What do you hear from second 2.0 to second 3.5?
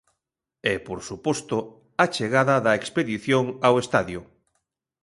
á chegada da expedición